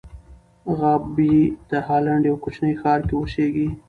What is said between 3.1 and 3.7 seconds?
اوسېږي.